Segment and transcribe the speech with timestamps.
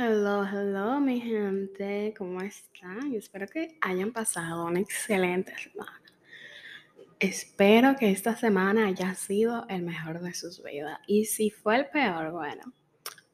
[0.00, 3.12] Hello, hello, mi gente, ¿cómo están?
[3.14, 6.00] Espero que hayan pasado una excelente semana.
[7.18, 11.00] Espero que esta semana haya sido el mejor de sus vidas.
[11.08, 12.72] Y si fue el peor, bueno,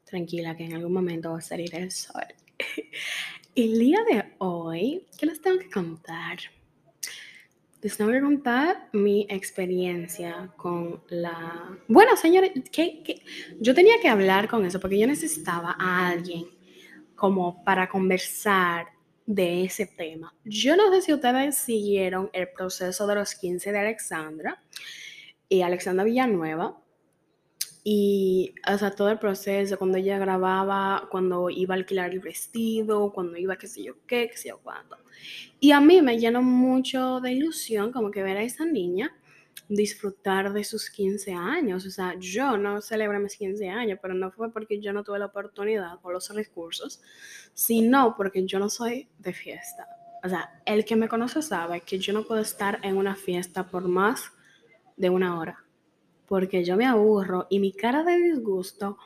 [0.06, 2.25] tranquila que en algún momento va a salir el sol.
[3.55, 6.39] El día de hoy, ¿qué les tengo que contar?
[7.85, 11.79] Les tengo que contar mi experiencia con la...
[11.87, 12.53] Bueno, señores,
[13.61, 16.46] yo tenía que hablar con eso porque yo necesitaba a alguien
[17.14, 18.86] como para conversar
[19.27, 20.35] de ese tema.
[20.46, 24.63] Yo no sé si ustedes siguieron el proceso de los 15 de Alexandra
[25.50, 26.80] y Alexandra Villanueva.
[27.86, 33.36] Y, sea, todo el proceso, cuando ella grababa, cuando iba a alquilar el vestido, cuando
[33.36, 34.97] iba qué sé yo qué, qué sé yo cuándo.
[35.60, 39.14] Y a mí me llenó mucho de ilusión como que ver a esa niña
[39.69, 41.86] disfrutar de sus 15 años.
[41.86, 45.19] O sea, yo no celebré mis 15 años, pero no fue porque yo no tuve
[45.19, 47.02] la oportunidad o los recursos,
[47.52, 49.86] sino porque yo no soy de fiesta.
[50.22, 53.69] O sea, el que me conoce sabe que yo no puedo estar en una fiesta
[53.69, 54.32] por más
[54.96, 55.63] de una hora,
[56.27, 58.98] porque yo me aburro y mi cara de disgusto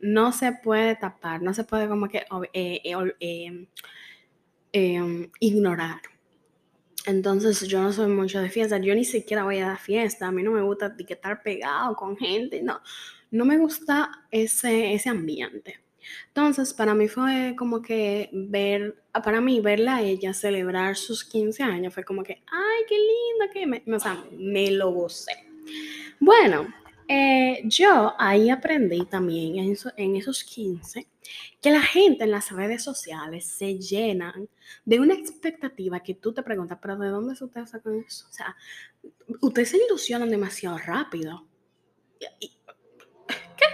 [0.00, 2.18] no se puede tapar, no se puede como que
[2.52, 3.66] eh, eh, eh,
[4.72, 6.00] em, ignorar.
[7.06, 10.32] Entonces yo no soy mucho de fiesta, yo ni siquiera voy a la fiesta, a
[10.32, 12.80] mí no me gusta estar pegado con gente, no,
[13.30, 15.80] no me gusta ese, ese ambiente.
[16.28, 21.62] Entonces para mí fue como que ver, para mí verla a ella celebrar sus 15
[21.62, 25.32] años fue como que, ay, qué linda que me, o sea, me lo gocé.
[26.20, 26.66] Bueno,
[27.08, 31.06] eh, yo ahí aprendí también en, esos 15
[31.60, 34.48] que la gente en las redes sociales se llenan
[34.84, 38.26] de una expectativa que tú te preguntas, pero ¿de dónde ustedes sacan eso?
[38.28, 38.56] O sea,
[39.40, 41.46] ustedes se ilusionan demasiado rápido.
[42.18, 43.66] ¿Qué?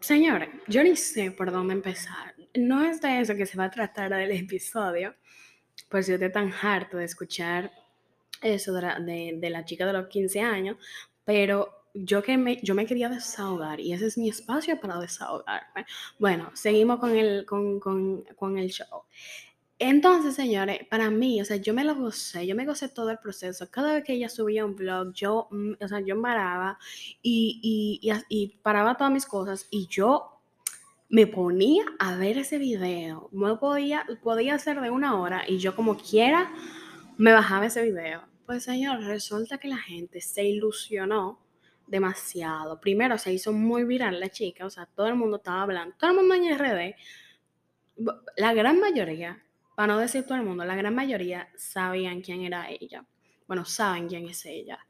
[0.00, 2.34] Señores, yo ni sé por dónde empezar.
[2.54, 5.14] No es de eso que se va a tratar del episodio,
[5.88, 7.70] pues yo estoy tan harto de escuchar
[8.42, 10.76] eso de la, de, de la chica de los 15 años,
[11.30, 15.86] pero yo, que me, yo me quería desahogar y ese es mi espacio para desahogarme.
[16.18, 19.04] Bueno, seguimos con el, con, con, con el show.
[19.78, 23.18] Entonces, señores, para mí, o sea, yo me lo gocé, yo me gocé todo el
[23.18, 23.70] proceso.
[23.70, 26.80] Cada vez que ella subía un vlog, yo, mm, o sea, yo paraba
[27.22, 30.40] y, y, y, y paraba todas mis cosas y yo
[31.08, 33.28] me ponía a ver ese video.
[33.30, 36.52] No podía, podía ser de una hora y yo como quiera
[37.18, 38.29] me bajaba ese video.
[38.50, 41.38] Pues, señor, resulta que la gente se ilusionó
[41.86, 42.80] demasiado.
[42.80, 46.10] Primero se hizo muy viral la chica, o sea, todo el mundo estaba hablando, todo
[46.10, 46.96] el mundo en RD,
[48.36, 49.40] la gran mayoría,
[49.76, 53.06] para no decir todo el mundo, la gran mayoría sabían quién era ella.
[53.46, 54.80] Bueno, saben quién es ella.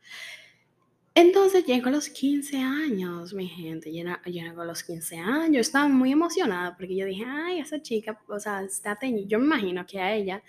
[1.15, 6.12] Entonces llegó a los 15 años, mi gente, llegó a los 15 años, estaba muy
[6.12, 9.28] emocionada porque yo dije, ay, esa chica, o sea, está teñida.
[9.28, 10.42] Yo me imagino que a ella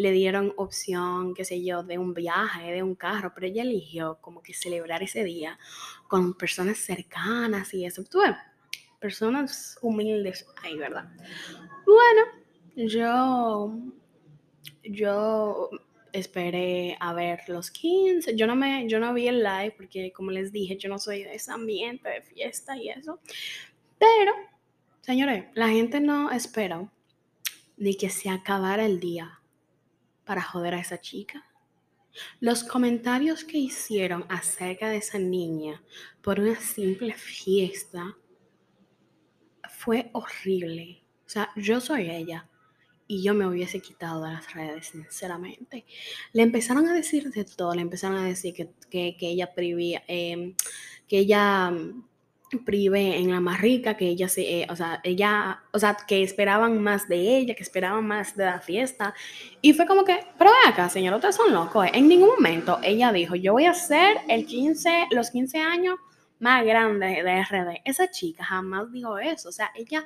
[0.00, 4.16] le dieron opción, qué sé yo, de un viaje, de un carro, pero ella eligió
[4.22, 5.58] como que celebrar ese día
[6.08, 8.02] con personas cercanas y eso.
[8.04, 8.20] Tú
[8.98, 11.04] personas humildes ahí, ¿verdad?
[11.84, 12.22] Bueno,
[12.76, 13.74] yo,
[14.84, 15.68] yo
[16.14, 18.34] esperé a ver los 15.
[18.36, 21.24] Yo no, me, yo no vi el live porque, como les dije, yo no soy
[21.24, 23.20] de ese ambiente de fiesta y eso.
[23.98, 24.32] Pero,
[25.02, 26.90] señores, la gente no espera
[27.76, 29.39] ni que se acabara el día
[30.30, 31.44] para joder a esa chica.
[32.38, 35.82] Los comentarios que hicieron acerca de esa niña
[36.22, 38.16] por una simple fiesta
[39.68, 41.02] fue horrible.
[41.26, 42.48] O sea, yo soy ella
[43.08, 45.84] y yo me hubiese quitado de las redes, sinceramente.
[46.32, 50.04] Le empezaron a decir de todo, le empezaron a decir que, que, que ella privía,
[50.06, 50.54] eh,
[51.08, 51.72] que ella
[52.58, 56.22] prive en la más rica, que ella se, eh, o sea, ella, o sea, que
[56.22, 59.14] esperaban más de ella, que esperaban más de la fiesta.
[59.62, 61.86] Y fue como que, pero ve acá, señor, ustedes son locos.
[61.86, 61.90] ¿eh?
[61.94, 65.96] En ningún momento ella dijo, yo voy a hacer el 15, los 15 años
[66.40, 67.82] más grandes de RD.
[67.84, 69.50] Esa chica jamás dijo eso.
[69.50, 70.04] O sea, ella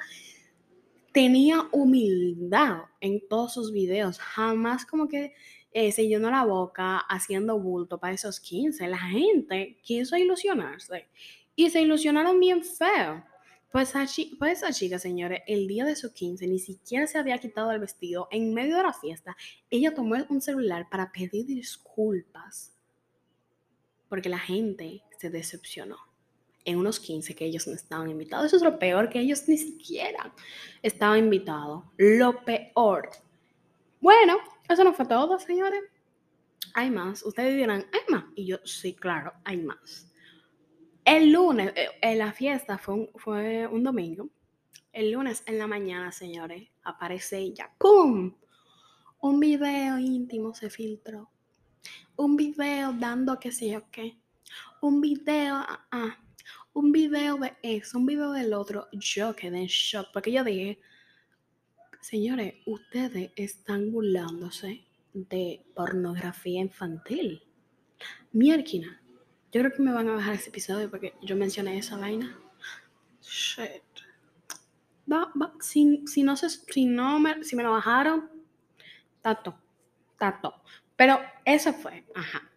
[1.12, 5.32] tenía humildad en todos sus videos, jamás como que
[5.72, 8.86] eh, se llenó la boca haciendo bulto para esos 15.
[8.88, 11.08] La gente quiso ilusionarse
[11.56, 13.24] y se ilusionaron bien feo.
[13.70, 13.92] Pues,
[14.38, 17.80] pues esa chica, señores, el día de su 15 ni siquiera se había quitado el
[17.80, 18.28] vestido.
[18.30, 19.36] En medio de la fiesta,
[19.68, 22.74] ella tomó un celular para pedir disculpas
[24.08, 25.96] porque la gente se decepcionó
[26.64, 28.46] en unos 15 que ellos no estaban invitados.
[28.46, 30.32] Eso es lo peor, que ellos ni siquiera
[30.82, 31.82] estaban invitados.
[31.96, 33.10] Lo peor.
[34.00, 35.82] Bueno, eso no fue todo, señores.
[36.74, 37.24] Hay más.
[37.24, 38.24] Ustedes dirán, hay más.
[38.36, 40.06] Y yo, sí, claro, hay más.
[41.04, 44.30] El lunes, en eh, eh, la fiesta fue un, domingo.
[44.90, 47.70] el lunes en la mañana, señores, aparece ella.
[47.78, 48.34] ¡Pum!
[49.20, 51.30] Un video íntimo se filtró.
[52.16, 54.18] Un video dando qué sé yo qué.
[54.80, 56.18] Un video, ah, ah,
[56.72, 58.88] un video de eso, un video del otro.
[58.92, 60.80] Yo quedé en shock porque yo dije,
[62.00, 67.42] señores, ustedes están burlándose de pornografía infantil.
[68.32, 69.03] Mierquina.
[69.54, 72.36] Yo creo que me van a bajar ese episodio porque yo mencioné esa vaina.
[73.22, 73.84] Shit.
[75.10, 75.54] Va, va.
[75.60, 78.28] Si, si no, se, si, no me, si me lo bajaron,
[79.22, 79.56] tato,
[80.18, 80.60] tato.
[80.96, 82.50] Pero eso fue, ajá.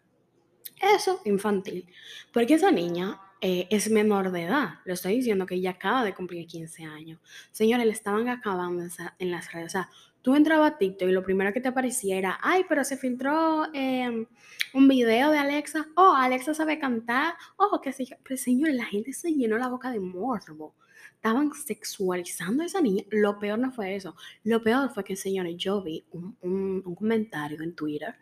[0.81, 1.87] Eso infantil.
[2.33, 4.79] Porque esa niña eh, es menor de edad.
[4.83, 7.19] Le estoy diciendo que ella acaba de cumplir 15 años.
[7.51, 8.83] Señores, le estaban acabando
[9.19, 9.67] en las redes.
[9.67, 9.89] O sea,
[10.27, 13.73] tú entrabas a TikTok y lo primero que te aparecía era, ay, pero se filtró
[13.73, 14.25] em,
[14.73, 15.87] un video de Alexa.
[15.95, 17.35] Oh, Alexa sabe cantar.
[17.55, 18.17] Oh, qué sé yo.
[18.25, 20.75] Pero señores, la gente se llenó la boca de morbo.
[21.15, 23.05] Estaban sexualizando a esa niña.
[23.09, 24.17] Lo peor no fue eso.
[24.43, 28.15] Lo peor fue que, señores, yo vi un, un, comentario en Twitter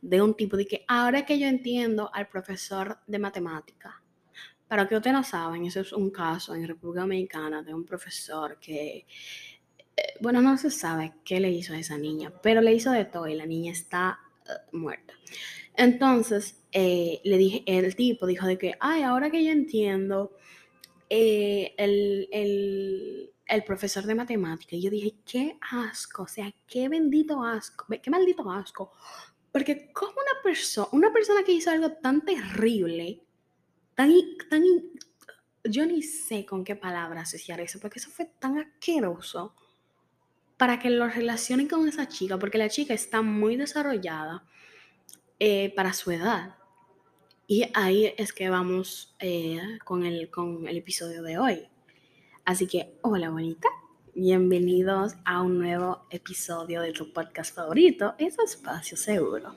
[0.00, 4.02] de un tipo de que ahora que yo entiendo al profesor de matemática,
[4.66, 8.58] para que ustedes no saben, eso es un caso en República Dominicana de un profesor
[8.58, 9.04] que,
[10.20, 13.26] bueno, no se sabe qué le hizo a esa niña, pero le hizo de todo
[13.26, 15.14] y la niña está eh, muerta.
[15.76, 20.36] Entonces, eh, le dije, el tipo dijo de que, ay, ahora que yo entiendo
[21.08, 27.86] el, el, el, profesor de matemática, yo dije, qué asco, o sea, qué bendito asco,
[28.02, 28.92] qué maldito asco.
[29.52, 33.22] Porque como una persona, una persona que hizo algo tan terrible,
[33.94, 34.12] tan,
[35.64, 39.54] yo ni sé con qué palabra asociar eso, porque eso fue tan asqueroso
[40.60, 44.44] para que lo relacionen con esa chica, porque la chica está muy desarrollada
[45.38, 46.56] eh, para su edad.
[47.46, 51.68] Y ahí es que vamos eh, con, el, con el episodio de hoy.
[52.44, 53.68] Así que, hola bonita,
[54.14, 59.54] bienvenidos a un nuevo episodio de tu podcast favorito, es Espacio Seguro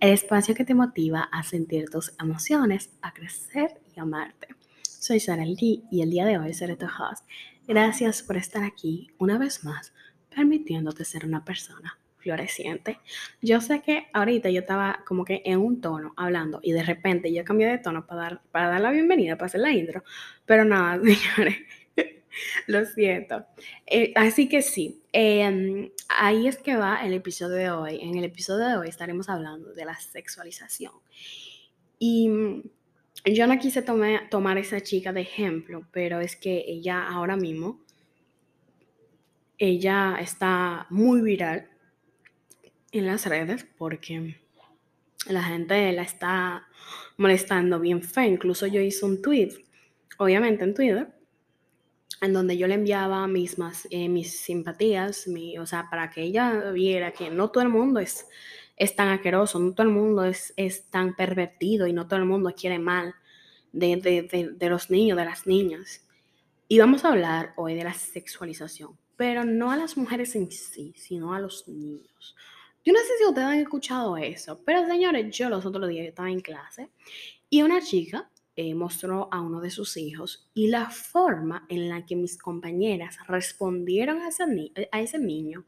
[0.00, 4.48] el espacio que te motiva a sentir tus emociones, a crecer y amarte.
[4.82, 7.24] Soy Sara Lee y el día de hoy seré tu host.
[7.66, 9.94] Gracias por estar aquí una vez más,
[10.34, 12.98] permitiéndote ser una persona floreciente.
[13.42, 17.32] Yo sé que ahorita yo estaba como que en un tono hablando y de repente
[17.32, 20.02] yo cambié de tono para dar, para dar la bienvenida, para hacer la intro,
[20.46, 21.56] pero nada, señores,
[22.66, 23.44] Lo siento.
[23.86, 27.98] Eh, así que sí, em, ahí es que va el episodio de hoy.
[28.00, 30.92] En el episodio de hoy estaremos hablando de la sexualización.
[31.98, 32.62] Y mm,
[33.26, 37.83] yo no quise tomar, tomar esa chica de ejemplo, pero es que ella ahora mismo,
[39.58, 41.68] ella está muy viral
[42.92, 44.40] en las redes porque
[45.26, 46.66] la gente la está
[47.16, 48.26] molestando bien fe.
[48.26, 49.52] Incluso yo hice un tweet,
[50.18, 51.08] obviamente en Twitter,
[52.20, 53.56] en donde yo le enviaba mis,
[53.90, 58.00] eh, mis simpatías, mi, o sea, para que ella viera que no todo el mundo
[58.00, 58.26] es,
[58.76, 62.26] es tan asqueroso, no todo el mundo es, es tan pervertido y no todo el
[62.26, 63.14] mundo quiere mal
[63.72, 66.06] de, de, de, los niños, de las niñas.
[66.68, 70.94] Y vamos a hablar hoy de la sexualización, pero no a las mujeres en sí,
[70.96, 72.36] sino a los niños.
[72.84, 76.30] Yo no sé si ustedes han escuchado eso, pero señores, yo los otros días estaba
[76.30, 76.90] en clase
[77.48, 82.06] y una chica eh, mostró a uno de sus hijos y la forma en la
[82.06, 84.44] que mis compañeras respondieron a ese,
[84.92, 85.64] a ese niño.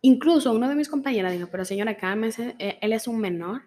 [0.00, 3.62] Incluso uno de mis compañeras dijo, pero señora, cálmese, eh, él es un menor.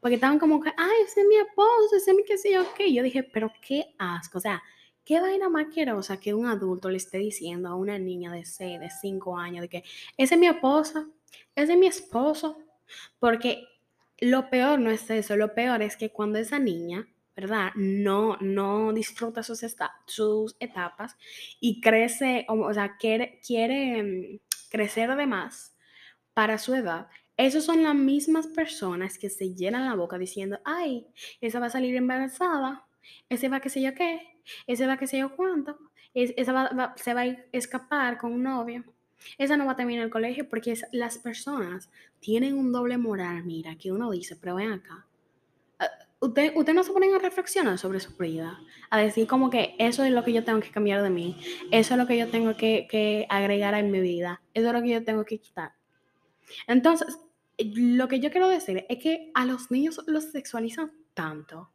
[0.00, 2.64] Porque estaban como que, ay, ese es mi esposo, ese es mi qué sé yo
[2.74, 2.92] qué.
[2.92, 4.38] Yo dije, pero qué asco.
[4.38, 4.62] O sea,
[5.04, 5.66] qué vaina más
[6.20, 9.68] que un adulto le esté diciendo a una niña de 6, de 5 años, de
[9.68, 9.84] que
[10.16, 11.06] ese es mi esposa,
[11.54, 12.58] ese es mi esposo.
[13.18, 13.64] Porque
[14.20, 17.70] lo peor no es eso, lo peor es que cuando esa niña ¿verdad?
[17.74, 19.62] No, no disfruta sus,
[20.60, 21.16] etapas
[21.60, 24.40] y crece, o, sea, quiere, quiere mm,
[24.70, 25.74] crecer de más
[26.34, 27.08] para su edad.
[27.36, 31.06] Esas son las mismas personas que se llenan la boca diciendo, ay,
[31.40, 32.86] esa va a salir embarazada,
[33.28, 35.78] ese va a qué sé yo qué, ese va a qué sé yo cuánto,
[36.14, 38.84] esa va, se va a escapar con un novio,
[39.38, 41.90] esa no va a terminar el colegio porque las personas
[42.20, 45.06] tienen un doble moral, mira, que uno dice, pero ven acá,
[46.20, 50.04] usted, usted no se ponen a reflexionar sobre su vida, a decir como que eso
[50.04, 51.36] es lo que yo tengo que cambiar de mí,
[51.70, 54.82] eso es lo que yo tengo que, que agregar en mi vida, eso es lo
[54.82, 55.72] que yo tengo que quitar.
[56.66, 57.18] Entonces,
[57.58, 61.70] lo que yo quiero decir es que a los niños los sexualizan tanto.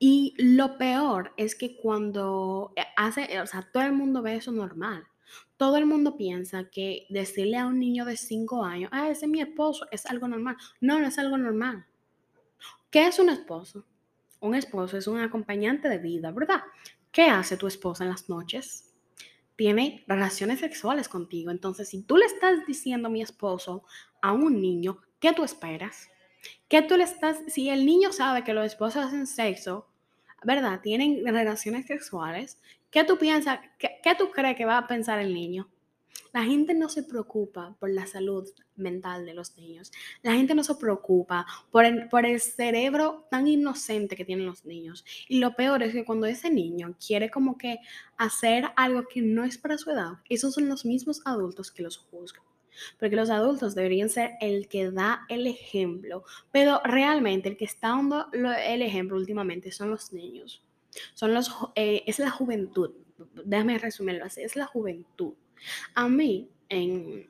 [0.00, 5.06] Y lo peor es que cuando hace, o sea, todo el mundo ve eso normal.
[5.56, 9.30] Todo el mundo piensa que decirle a un niño de 5 años, ah, ese es
[9.30, 10.56] mi esposo, es algo normal.
[10.80, 11.86] No, no es algo normal.
[12.90, 13.84] ¿Qué es un esposo?
[14.40, 16.62] Un esposo es un acompañante de vida, ¿verdad?
[17.12, 18.90] ¿Qué hace tu esposa en las noches?
[19.60, 21.50] tiene relaciones sexuales contigo.
[21.50, 23.84] Entonces, si tú le estás diciendo mi esposo
[24.22, 26.08] a un niño, ¿qué tú esperas?
[26.66, 29.89] ¿Qué tú le estás, si el niño sabe que los esposos hacen sexo,
[30.44, 30.80] ¿verdad?
[30.80, 32.58] Tienen relaciones sexuales,
[32.90, 35.68] ¿qué tú piensas, qué, qué tú crees que va a pensar el niño?
[36.32, 39.90] La gente no se preocupa por la salud mental de los niños.
[40.22, 44.64] La gente no se preocupa por el, por el cerebro tan inocente que tienen los
[44.64, 45.04] niños.
[45.28, 47.78] Y lo peor es que cuando ese niño quiere como que
[48.16, 51.98] hacer algo que no es para su edad, esos son los mismos adultos que los
[51.98, 52.44] juzgan.
[52.98, 57.88] Porque los adultos deberían ser el que da el ejemplo, pero realmente el que está
[57.88, 60.62] dando el ejemplo últimamente son los niños.
[61.14, 62.90] Son los, eh, es la juventud.
[63.44, 65.34] Déjame resumirlo así, es la juventud.
[65.94, 67.28] A mí, en,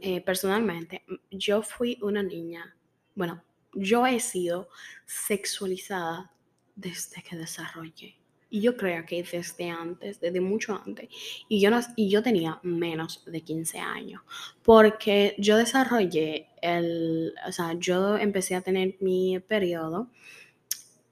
[0.00, 2.76] eh, personalmente, yo fui una niña,
[3.14, 3.42] bueno,
[3.72, 4.68] yo he sido
[5.04, 6.32] sexualizada
[6.74, 8.18] desde que desarrollé.
[8.48, 11.08] Y yo creo que desde antes, desde mucho antes.
[11.48, 14.22] Y yo, no, y yo tenía menos de 15 años.
[14.62, 20.10] Porque yo desarrollé el, o sea, yo empecé a tener mi periodo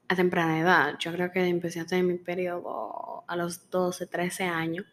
[0.07, 0.95] a temprana edad.
[0.99, 4.85] Yo creo que empecé a tener mi periodo a los 12, 13 años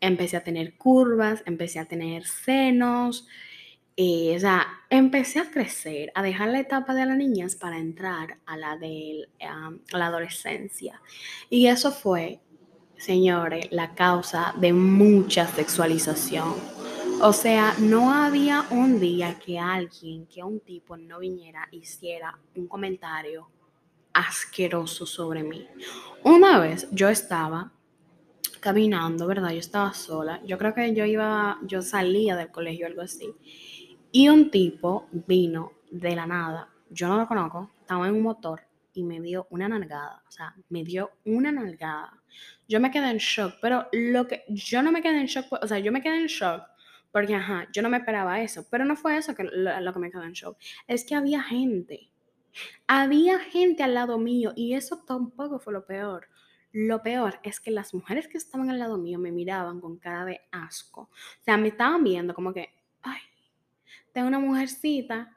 [0.00, 3.26] empecé a tener curvas, empecé a tener senos,
[3.96, 8.38] eh, o sea, empecé a crecer, a dejar la etapa de las niñas para entrar
[8.44, 9.28] a la de
[9.90, 11.00] la adolescencia.
[11.48, 12.40] Y eso fue,
[12.98, 16.54] señores, la causa de mucha sexualización.
[17.22, 22.68] O sea, no había un día que alguien, que un tipo no viniera, hiciera un
[22.68, 23.50] comentario
[24.12, 25.66] asqueroso sobre mí.
[26.22, 27.72] Una vez yo estaba
[28.60, 29.52] caminando, ¿verdad?
[29.52, 30.42] Yo estaba sola.
[30.44, 33.32] Yo creo que yo iba, yo salía del colegio algo así.
[34.18, 36.70] Y un tipo vino de la nada.
[36.88, 37.70] Yo no lo conozco.
[37.82, 38.62] Estaba en un motor
[38.94, 40.22] y me dio una nalgada.
[40.26, 42.18] O sea, me dio una nalgada.
[42.66, 45.66] Yo me quedé en shock, pero lo que yo no me quedé en shock, o
[45.66, 46.62] sea, yo me quedé en shock
[47.12, 48.66] porque, ajá, yo no me esperaba eso.
[48.70, 50.56] Pero no fue eso lo, lo que me quedó en shock.
[50.86, 52.08] Es que había gente.
[52.86, 56.26] Había gente al lado mío y eso tampoco fue lo peor.
[56.72, 60.24] Lo peor es que las mujeres que estaban al lado mío me miraban con cara
[60.24, 61.02] de asco.
[61.02, 62.70] O sea, me estaban viendo como que,
[63.02, 63.20] ay,
[64.16, 65.30] tengo una mujercita,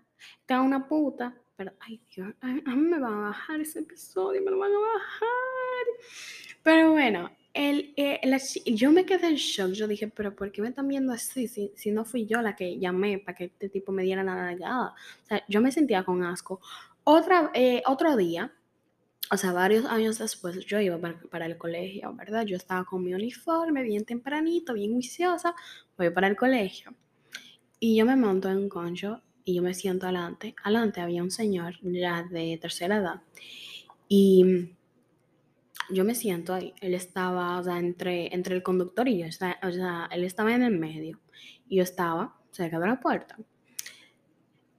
[0.46, 1.36] tengo una puta.
[1.58, 4.80] Pero, ay, Dios, a, mí me van a bajar ese episodio, me lo van a
[4.80, 5.86] bajar.
[6.64, 8.22] Pero bueno, el, eh,
[8.68, 9.72] yo me quedé en shock.
[9.74, 11.50] Yo dije, pero ¿por qué me están viendo así?
[11.50, 14.36] Si, si no fui yo la que llamé para que este tipo me diera la
[14.36, 14.96] nalgada.
[15.24, 16.62] O sea, yo me sentía con asco.
[17.04, 18.54] Otra, eh, otro día,
[19.30, 20.98] o sea, varios años después yo iba
[21.30, 22.46] para, el colegio, ¿verdad?
[22.46, 25.54] Yo estaba con mi uniforme bien tempranito, bien juiciosa,
[25.98, 26.96] voy para el colegio.
[27.80, 30.56] Y yo me monto en un concho y yo me siento adelante.
[30.64, 33.22] Adelante había un señor ya de tercera edad.
[34.08, 34.74] Y
[35.90, 36.74] yo me siento ahí.
[36.82, 39.28] Él estaba, o sea, entre, entre el conductor y yo.
[39.28, 41.20] O sea, él estaba en el medio.
[41.68, 43.38] Y yo estaba cerca de la puerta.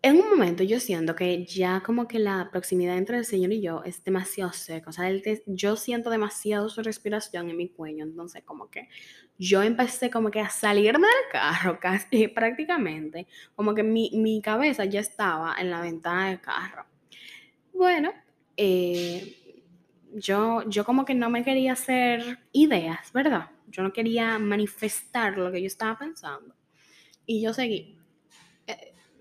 [0.03, 3.61] En un momento yo siento que ya como que la proximidad entre el Señor y
[3.61, 5.11] yo es demasiado seca, o sea,
[5.45, 8.89] yo siento demasiado su respiración en mi cuello, entonces como que
[9.39, 14.87] yo empecé como que a salirme del carro casi prácticamente, como que mi, mi cabeza
[14.87, 16.87] ya estaba en la ventana del carro.
[17.75, 18.11] Bueno,
[18.57, 19.37] eh,
[20.15, 23.51] yo, yo como que no me quería hacer ideas, ¿verdad?
[23.69, 26.55] Yo no quería manifestar lo que yo estaba pensando.
[27.27, 28.00] Y yo seguí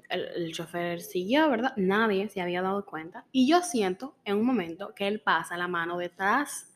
[0.10, 1.74] el, chofer siguió, ¿verdad?
[1.78, 3.26] Nadie se había dado cuenta.
[3.32, 6.76] Y yo siento en un momento que él pasa la mano detrás.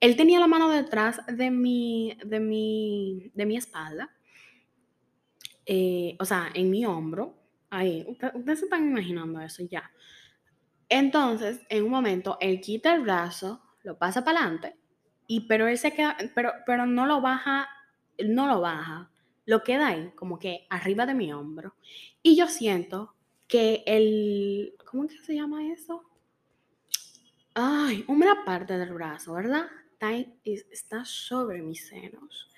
[0.00, 4.10] Él tenía la mano detrás de mi, de mi, de mi espalda.
[5.66, 7.34] Eh, o sea, en mi hombro.
[7.70, 9.90] Ahí, ustedes se están imaginando eso ya.
[10.88, 14.74] Entonces, en un momento, él quita el brazo, lo pasa para adelante,
[15.26, 17.68] y pero él se queda, pero, pero no lo baja,
[18.24, 19.10] no lo baja
[19.48, 21.74] lo queda ahí, como que arriba de mi hombro.
[22.22, 23.14] Y yo siento
[23.46, 26.04] que el, ¿cómo que se llama eso?
[27.54, 29.64] Ay, una parte del brazo, ¿verdad?
[29.92, 30.12] Está,
[30.44, 32.50] está sobre mis senos.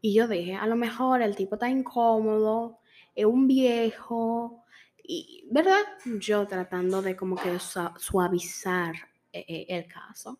[0.00, 2.78] Y yo dije, a lo mejor el tipo está incómodo,
[3.14, 4.64] es un viejo,
[5.04, 5.82] y, ¿verdad?
[6.18, 8.94] Yo tratando de como que suavizar
[9.34, 10.38] eh, eh, el caso.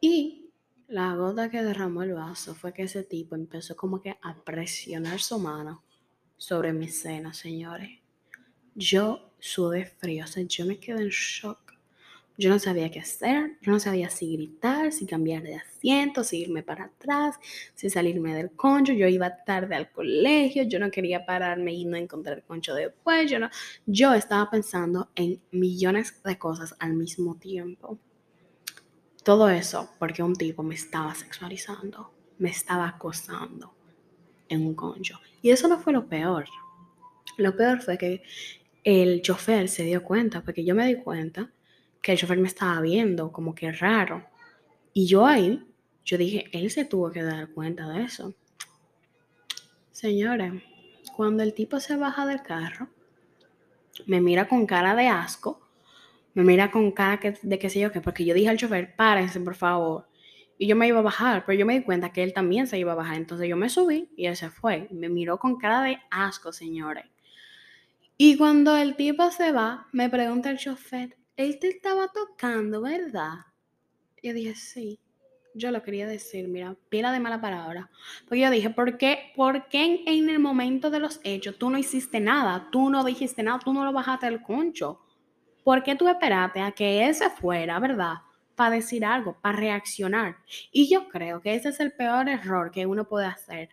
[0.00, 0.43] Y
[0.88, 5.20] la gota que derramó el vaso fue que ese tipo empezó como que a presionar
[5.20, 5.82] su mano
[6.36, 8.00] sobre mi seno, señores.
[8.74, 11.64] Yo sudé frío, o sea, yo me quedé en shock.
[12.36, 16.40] Yo no sabía qué hacer, yo no sabía si gritar, si cambiar de asiento, si
[16.40, 17.36] irme para atrás,
[17.76, 18.92] si salirme del concho.
[18.92, 23.30] Yo iba tarde al colegio, yo no quería pararme y no encontrar concho después.
[23.30, 23.38] Yo,
[23.86, 28.00] yo estaba pensando en millones de cosas al mismo tiempo.
[29.24, 32.12] Todo eso porque un tipo me estaba sexualizando.
[32.36, 33.74] me estaba acosando
[34.48, 35.20] en un concho.
[35.40, 36.46] Y eso no fue lo peor.
[37.38, 38.22] Lo peor fue que
[38.82, 41.50] el chofer se dio cuenta, porque yo me di cuenta
[42.02, 44.26] que el chofer me estaba viendo como que raro.
[44.92, 45.66] Y yo ahí,
[46.04, 48.34] yo dije, él se tuvo que dar cuenta de eso.
[49.90, 50.62] Señores,
[51.16, 52.88] cuando el tipo se baja del carro,
[54.06, 55.63] me mira con cara de asco,
[56.34, 59.40] me mira con cara de qué sé yo qué, porque yo dije al chofer, párense
[59.40, 60.08] por favor.
[60.58, 62.78] Y yo me iba a bajar, pero yo me di cuenta que él también se
[62.78, 63.16] iba a bajar.
[63.16, 64.88] Entonces yo me subí y él se fue.
[64.90, 67.06] Me miró con cara de asco, señores.
[68.16, 73.38] Y cuando el tipo se va, me pregunta el chofer, él te estaba tocando, ¿verdad?
[74.22, 75.00] Yo dije, sí.
[75.56, 77.90] Yo lo quería decir, mira, pila de mala palabra.
[78.24, 81.78] Porque yo dije, ¿por qué, ¿por qué en, el momento de los hechos tú no
[81.78, 82.68] hiciste nada?
[82.72, 85.00] Tú no dijiste nada, tú no lo bajaste del concho.
[85.64, 88.16] ¿Por qué tú esperaste a que ese fuera, verdad?
[88.54, 90.36] Para decir algo, para reaccionar.
[90.70, 93.70] Y yo creo que ese es el peor error que uno puede hacer.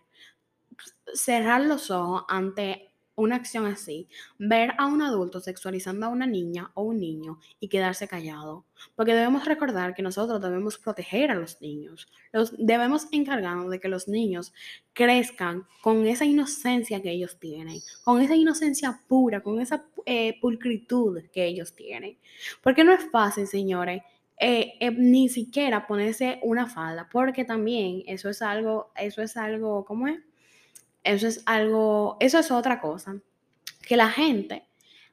[1.14, 6.70] Cerrar los ojos ante una acción así, ver a un adulto sexualizando a una niña
[6.74, 8.64] o un niño y quedarse callado,
[8.96, 13.88] porque debemos recordar que nosotros debemos proteger a los niños, los, debemos encargarnos de que
[13.88, 14.52] los niños
[14.92, 21.22] crezcan con esa inocencia que ellos tienen, con esa inocencia pura, con esa eh, pulcritud
[21.32, 22.16] que ellos tienen,
[22.62, 24.02] porque no es fácil, señores.
[24.44, 29.84] Eh, eh, ni siquiera ponerse una falda, porque también eso es algo, eso es algo,
[29.84, 30.18] ¿cómo es?
[31.04, 33.16] Eso es algo, eso es otra cosa,
[33.86, 34.66] que la gente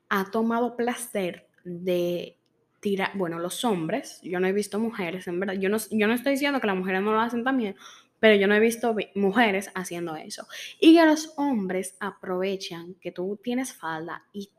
[0.10, 2.38] ha tomado placer de
[2.80, 6.14] tirar, bueno, los hombres, yo no he visto mujeres, en verdad, yo no, yo no
[6.14, 7.76] estoy diciendo que las mujeres no lo hacen también,
[8.20, 10.48] pero yo no he visto mujeres haciendo eso.
[10.80, 14.50] Y que los hombres aprovechan que tú tienes falda y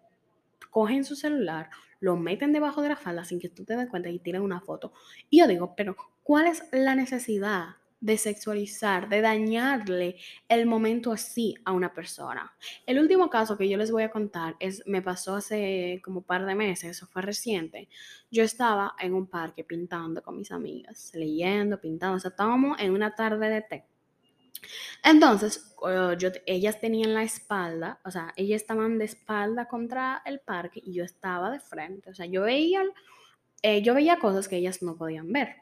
[0.70, 1.70] cogen su celular,
[2.00, 4.60] lo meten debajo de la falda sin que tú te des cuenta y tiran una
[4.60, 4.92] foto.
[5.28, 10.16] Y yo digo, pero ¿cuál es la necesidad de sexualizar, de dañarle
[10.48, 12.54] el momento así a una persona.
[12.86, 16.24] El último caso que yo les voy a contar es, me pasó hace como un
[16.24, 17.88] par de meses, eso fue reciente.
[18.30, 22.92] Yo estaba en un parque pintando con mis amigas, leyendo, pintando, o sea, estábamos en
[22.92, 23.86] una tarde de té.
[25.02, 25.74] Entonces,
[26.46, 31.04] ellas tenían la espalda, o sea, ellas estaban de espalda contra el parque y yo
[31.04, 32.82] estaba de frente, o sea, yo veía,
[33.62, 35.56] eh, yo veía cosas que ellas no podían ver.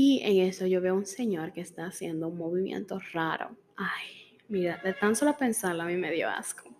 [0.00, 3.56] Y en eso yo veo un señor que está haciendo un movimiento raro.
[3.74, 6.70] Ay, mira, de tan solo pensarlo a mí me dio asco.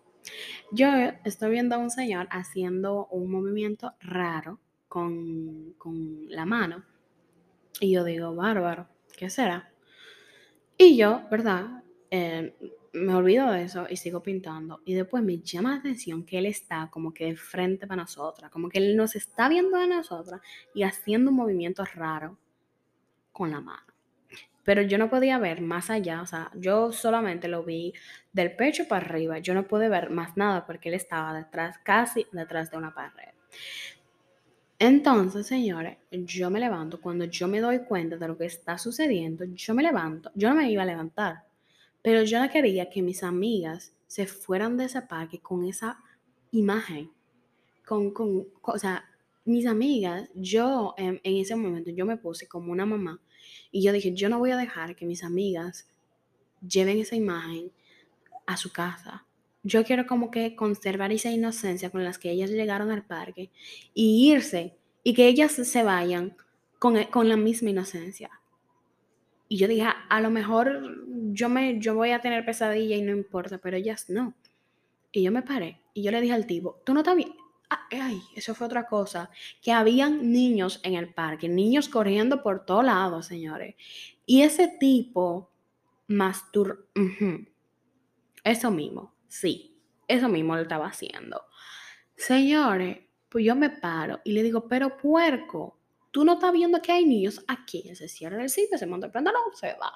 [0.71, 0.87] Yo
[1.25, 5.75] estoy viendo a un señor haciendo un movimiento raro con,
[6.29, 6.85] la mano.
[7.81, 9.73] Y yo digo, bárbaro, ¿qué será?
[10.77, 11.83] Y yo, ¿verdad?
[12.13, 12.55] Eh,
[12.93, 14.81] me olvido de eso y sigo pintando.
[14.85, 18.49] Y después me llama la atención que él está como que de frente para nosotras,
[18.53, 20.41] como que él nos está viendo a nosotras
[20.73, 22.39] y haciendo un movimiento raro
[23.39, 23.85] con la mano.
[24.65, 27.95] Pero yo no podía ver más allá, o sea, yo solamente lo vi
[28.33, 32.27] del pecho para arriba, yo no pude ver más nada porque él estaba detrás, casi
[32.33, 33.33] detrás de una pared.
[34.81, 39.45] Entonces, señores, yo me levanto, cuando yo me doy cuenta de lo que está sucediendo,
[39.45, 41.45] yo me levanto, yo no me iba a levantar,
[42.03, 45.99] pero yo no quería que mis amigas se fueran de ese parque con esa
[46.51, 47.11] imagen,
[47.87, 49.05] con, con, o sea,
[49.49, 53.19] mis amigas, yo en, ese momento, yo me puse como una mamá
[53.71, 55.89] y yo dije, yo no voy a dejar que mis amigas
[56.67, 57.71] lleven esa imagen
[58.47, 59.25] a su casa.
[59.63, 63.51] Yo quiero como que conservar esa inocencia con las que ellas llegaron al parque
[63.95, 66.37] y irse y que ellas se vayan
[66.79, 68.31] con, e, con la misma inocencia.
[69.49, 70.97] Y yo dije, a lo mejor
[71.33, 74.35] yo, me, yo voy a tener pesadilla y no importa, pero ellas no.
[75.11, 77.33] Y yo me paré y yo le dije al tipo, tú no estás bien,
[77.91, 79.31] ay, eso fue otra cosa,
[79.63, 83.75] que habían niños en el parque, niños corriendo por todos lados, señores.
[84.27, 85.51] Y ese tipo
[86.07, 86.89] mastur...
[88.45, 91.43] Eso mismo, sí, eso mismo lo estaba haciendo.
[92.17, 95.79] Señores, pues yo me paro y le digo, pero puerco,
[96.11, 97.95] tú no estás viendo que hay niños aquí.
[97.95, 99.93] Se cierra el sitio, se monta el pantalón, se va.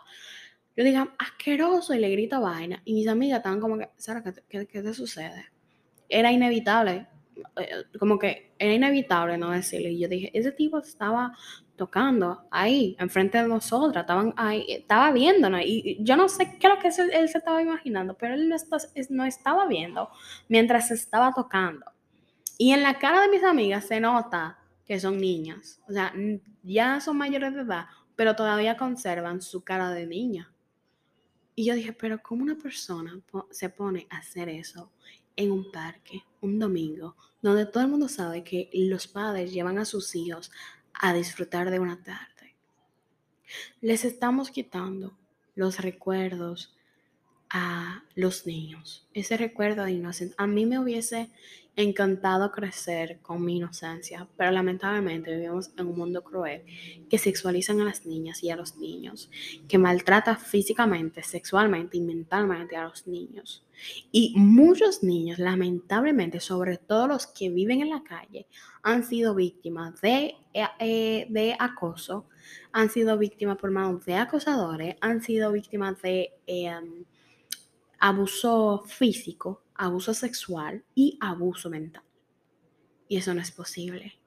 [0.76, 2.82] Yo digo, asqueroso, y le grito vaina.
[2.84, 5.50] Y mis amigas estaban como que, Sara, qué te sucede?
[6.08, 7.06] Era inevitable
[7.98, 9.90] como que era inevitable no decirle.
[9.90, 11.36] Y yo dije, ese tipo estaba
[11.76, 15.62] tocando ahí, enfrente de nosotras, estaban ahí, estaba viéndonos.
[15.64, 18.56] Y yo no sé qué es lo que él se estaba imaginando, pero él no,
[19.10, 20.08] no estaba viendo
[20.48, 21.86] mientras estaba tocando.
[22.58, 25.80] Y en la cara de mis amigas se nota que son niñas.
[25.88, 26.12] O sea,
[26.62, 30.52] ya son mayores de edad, pero todavía conservan su cara de niña.
[31.54, 33.18] Y yo dije, pero ¿cómo una persona
[33.50, 34.90] se pone a hacer eso
[35.36, 39.84] en un parque un domingo donde todo el mundo sabe que los padres llevan a
[39.84, 40.50] sus hijos
[40.92, 42.54] a disfrutar de una tarde.
[43.80, 45.16] Les estamos quitando
[45.54, 46.74] los recuerdos
[47.52, 49.06] a los niños.
[49.12, 50.34] Ese recuerdo de inocencia.
[50.38, 51.30] A mí me hubiese
[51.76, 56.64] encantado crecer con mi inocencia, pero lamentablemente vivimos en un mundo cruel
[57.08, 59.30] que sexualizan a las niñas y a los niños,
[59.68, 63.64] que maltrata físicamente, sexualmente y mentalmente a los niños.
[64.10, 68.46] Y muchos niños, lamentablemente, sobre todo los que viven en la calle,
[68.82, 72.26] han sido víctimas de, eh, de acoso,
[72.72, 77.04] han sido víctimas por manos de acosadores, han sido víctimas de em,
[78.02, 82.02] abuso físico, abuso sexual y abuso mental.
[83.06, 84.18] Y eso no es posible.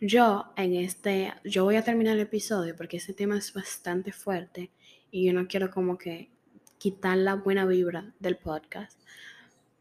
[0.00, 4.70] Yo en este, yo voy a terminar el episodio porque este tema es bastante fuerte
[5.10, 6.30] y yo no quiero como que
[6.78, 9.00] quitar la buena vibra del podcast.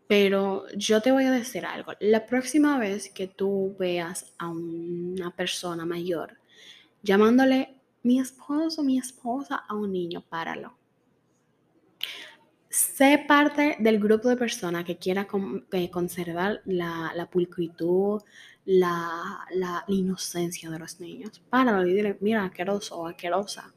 [0.08, 1.94] Pero yo te voy a decir algo.
[2.00, 6.40] La próxima vez que tú veas a una persona mayor
[7.04, 10.83] llamándole mi esposo, mi esposa a un niño, páralo
[12.74, 18.24] sé parte del grupo de personas que quiera conservar la, pulcritud,
[18.66, 21.40] la, inocencia de los niños.
[21.52, 23.72] Para y dile, mira, asqueroso o asquerosa.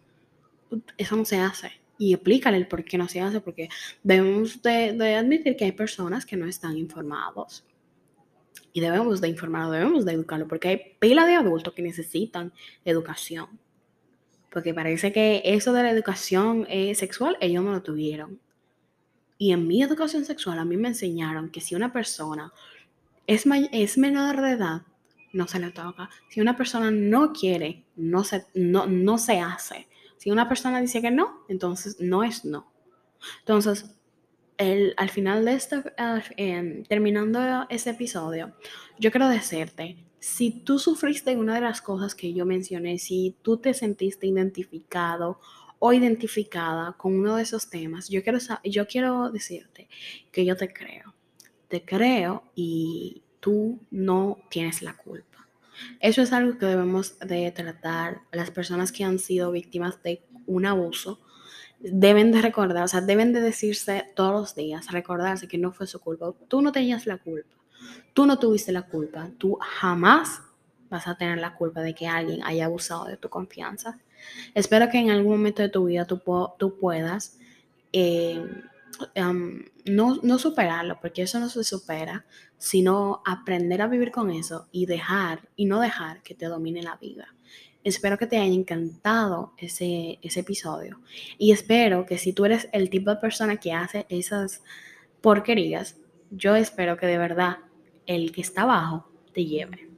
[0.97, 1.73] Eso no se hace.
[1.99, 3.69] Y explícale el por qué no se hace, porque
[4.03, 7.67] debemos de, admitir que hay personas que no están informados.
[8.73, 12.51] Y debemos de informarlo, debemos de educarlo, porque hay pila de adultos que necesitan
[12.83, 13.61] educación.
[14.51, 18.41] Porque parece que eso de la educación eh, sexual ellos no lo tuvieron.
[19.39, 22.53] Y en mi educación sexual a mí me enseñaron que si una persona
[23.27, 24.83] es, es menor de edad,
[25.33, 26.09] no se le toca.
[26.29, 29.89] Si una persona no quiere, no se, no, no se hace.
[30.17, 32.73] Si una persona dice que no, entonces no es no.
[33.41, 33.95] Entonces,
[34.59, 35.83] el, al final de este,
[36.37, 38.55] em, terminando este episodio,
[38.99, 43.59] yo quiero decirte, si tú sufriste una de las cosas que yo mencioné, si tú
[43.59, 45.41] te sentiste identificado
[45.79, 49.89] o identificada con uno de esos temas, yo quiero, yo quiero decirte
[50.33, 51.15] que yo te creo.
[51.69, 55.47] Te creo y tú no tienes la culpa.
[56.01, 58.23] Eso es algo que debemos de tratar.
[58.33, 61.21] Las personas que han sido víctimas de un abuso
[61.81, 65.87] deben de recordar, o sea, deben de decirse todos los días, recordarse que no fue
[65.87, 66.33] su culpa.
[66.49, 67.57] Tú no tenías la culpa.
[68.15, 69.31] Tú no tuviste la culpa.
[69.39, 70.43] Tú jamás
[70.89, 73.99] vas a tener la culpa de que alguien haya abusado de tu confianza.
[74.55, 76.21] Espero que en algún momento de tu vida tú,
[76.59, 77.39] tú puedas
[77.93, 78.45] eh,
[79.85, 82.25] no, no superarlo, porque eso no se supera,
[82.59, 86.97] sino aprender a vivir con eso y dejar, y no dejar que te domine la
[86.97, 87.35] vida.
[87.85, 91.01] Espero que te haya encantado ese, ese episodio
[91.39, 94.65] y espero que si tú eres el tipo de persona que hace esas
[95.21, 95.97] porquerías,
[96.33, 97.59] yo espero que de verdad
[98.07, 99.89] el que está abajo te lleve.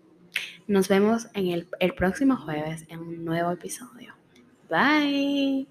[0.66, 4.17] Nos vemos en el, el próximo jueves en un nuevo episodio.
[4.70, 5.66] Bye.